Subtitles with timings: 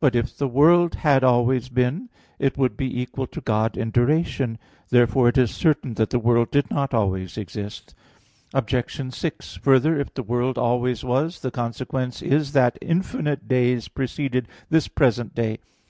[0.00, 4.56] But if the world had always been, it would be equal to God in duration.
[4.88, 7.94] Therefore it is certain that the world did not always exist.
[8.54, 9.14] Obj.
[9.14, 14.88] 6: Further, if the world always was, the consequence is that infinite days preceded this
[14.88, 15.58] present day.